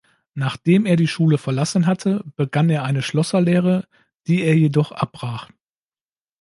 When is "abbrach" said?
4.91-5.51